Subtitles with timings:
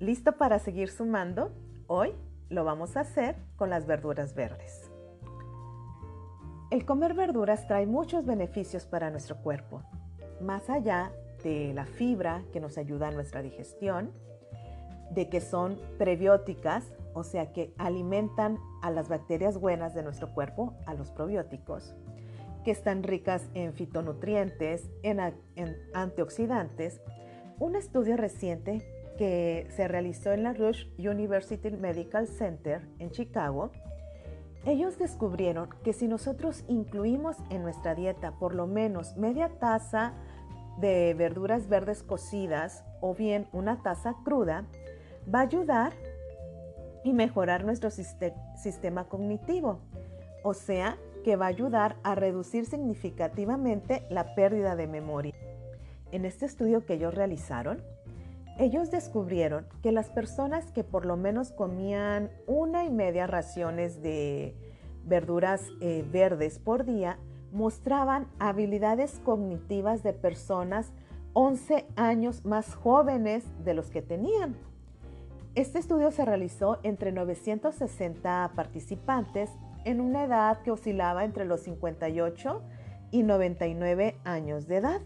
[0.00, 1.50] ¿Listo para seguir sumando?
[1.88, 2.14] Hoy
[2.50, 4.92] lo vamos a hacer con las verduras verdes.
[6.70, 9.82] El comer verduras trae muchos beneficios para nuestro cuerpo,
[10.40, 11.10] más allá
[11.42, 14.12] de la fibra que nos ayuda a nuestra digestión,
[15.10, 20.74] de que son prebióticas, o sea que alimentan a las bacterias buenas de nuestro cuerpo,
[20.86, 21.96] a los probióticos,
[22.64, 25.18] que están ricas en fitonutrientes, en,
[25.92, 27.00] antioxidantes.
[27.58, 33.72] Un estudio reciente que se realizó en la Rush University Medical Center en Chicago,
[34.64, 40.14] ellos descubrieron que si nosotros incluimos en nuestra dieta por lo menos media taza
[40.78, 44.64] de verduras verdes cocidas o bien una taza cruda,
[45.32, 45.92] va a ayudar
[47.04, 49.80] y mejorar nuestro sistema cognitivo.
[50.44, 55.34] O sea, que va a ayudar a reducir significativamente la pérdida de memoria.
[56.12, 57.82] En este estudio que ellos realizaron,
[58.58, 64.54] ellos descubrieron que las personas que por lo menos comían una y media raciones de
[65.04, 67.18] verduras eh, verdes por día
[67.52, 70.92] mostraban habilidades cognitivas de personas
[71.32, 74.56] 11 años más jóvenes de los que tenían.
[75.54, 79.50] Este estudio se realizó entre 960 participantes
[79.84, 82.62] en una edad que oscilaba entre los 58
[83.12, 85.00] y 99 años de edad.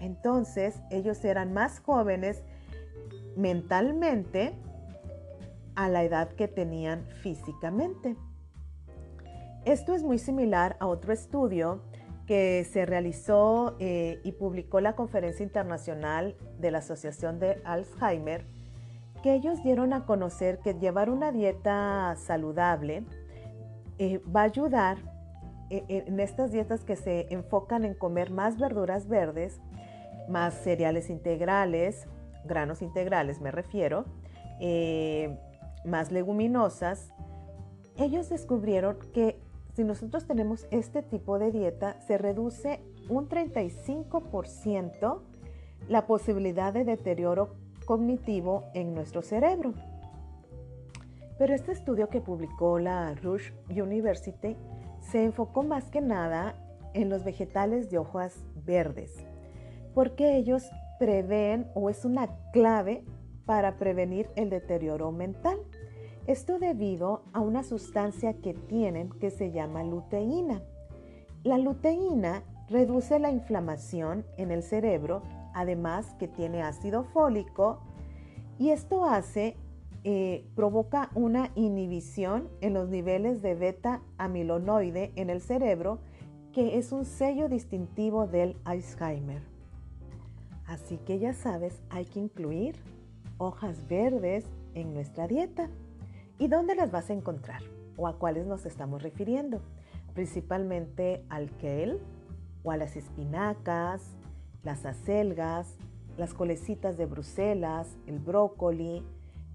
[0.00, 2.42] Entonces, ellos eran más jóvenes
[3.36, 4.54] mentalmente
[5.74, 8.16] a la edad que tenían físicamente.
[9.64, 11.82] Esto es muy similar a otro estudio
[12.26, 18.46] que se realizó eh, y publicó la Conferencia Internacional de la Asociación de Alzheimer,
[19.22, 23.04] que ellos dieron a conocer que llevar una dieta saludable
[23.98, 24.98] eh, va a ayudar
[25.68, 29.60] eh, en estas dietas que se enfocan en comer más verduras verdes,
[30.28, 32.06] más cereales integrales,
[32.44, 34.04] granos integrales me refiero,
[35.84, 37.12] más leguminosas,
[37.96, 39.40] ellos descubrieron que
[39.74, 45.20] si nosotros tenemos este tipo de dieta, se reduce un 35%
[45.88, 49.74] la posibilidad de deterioro cognitivo en nuestro cerebro.
[51.38, 54.56] Pero este estudio que publicó la Rush University
[55.00, 56.54] se enfocó más que nada
[56.92, 59.24] en los vegetales de hojas verdes,
[59.94, 63.02] porque ellos prevén o es una clave
[63.46, 65.58] para prevenir el deterioro mental.
[66.26, 70.62] Esto debido a una sustancia que tienen que se llama luteína.
[71.42, 75.22] La luteína reduce la inflamación en el cerebro,
[75.54, 77.80] además que tiene ácido fólico,
[78.58, 79.56] y esto hace,
[80.04, 85.98] eh, provoca una inhibición en los niveles de beta amilonoide en el cerebro,
[86.52, 89.49] que es un sello distintivo del Alzheimer.
[90.70, 92.76] Así que ya sabes, hay que incluir
[93.38, 94.44] hojas verdes
[94.74, 95.68] en nuestra dieta.
[96.38, 97.60] ¿Y dónde las vas a encontrar?
[97.96, 99.60] ¿O a cuáles nos estamos refiriendo?
[100.14, 101.98] Principalmente al kale
[102.62, 104.16] o a las espinacas,
[104.62, 105.76] las acelgas,
[106.16, 109.02] las colecitas de Bruselas, el brócoli,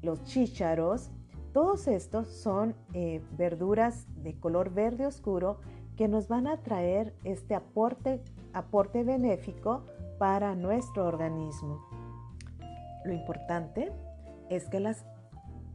[0.00, 1.10] los chícharos.
[1.52, 5.58] Todos estos son eh, verduras de color verde oscuro
[5.94, 8.22] que nos van a traer este aporte,
[8.54, 9.82] aporte benéfico
[10.22, 11.84] para nuestro organismo.
[13.04, 13.90] Lo importante
[14.50, 15.04] es que las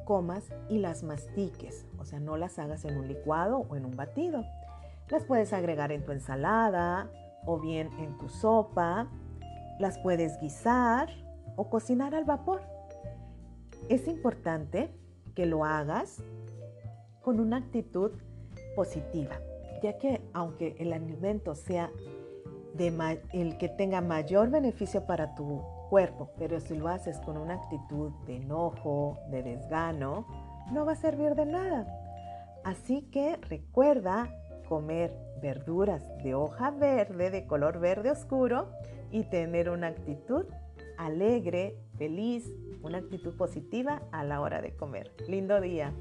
[0.05, 3.97] comas y las mastiques, o sea, no las hagas en un licuado o en un
[3.97, 4.45] batido.
[5.09, 7.11] Las puedes agregar en tu ensalada
[7.45, 9.09] o bien en tu sopa,
[9.79, 11.09] las puedes guisar
[11.57, 12.61] o cocinar al vapor.
[13.89, 14.95] Es importante
[15.35, 16.23] que lo hagas
[17.21, 18.13] con una actitud
[18.77, 19.41] positiva,
[19.83, 21.91] ya que aunque el alimento sea
[22.79, 28.11] el que tenga mayor beneficio para tu cuerpo, pero si lo haces con una actitud
[28.25, 30.25] de enojo, de desgano,
[30.71, 31.87] no va a servir de nada.
[32.63, 34.29] Así que recuerda
[34.67, 38.69] comer verduras de hoja verde, de color verde oscuro
[39.11, 40.45] y tener una actitud
[40.97, 45.13] alegre, feliz, una actitud positiva a la hora de comer.
[45.27, 45.93] Lindo día.